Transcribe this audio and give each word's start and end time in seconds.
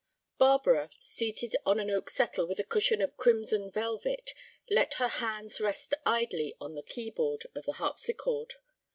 Barbara, 0.39 0.89
seated 0.99 1.55
on 1.63 1.79
an 1.79 1.91
oak 1.91 2.09
settle 2.09 2.47
with 2.47 2.57
a 2.57 2.63
cushion 2.63 3.03
of 3.03 3.15
crimson 3.17 3.69
velvet, 3.69 4.33
let 4.67 4.95
her 4.95 5.07
hands 5.07 5.61
rest 5.61 5.93
idly 6.07 6.55
on 6.59 6.73
the 6.73 6.81
key 6.81 7.11
board 7.11 7.43
of 7.53 7.65
the 7.65 7.73
harpsichord. 7.73 8.55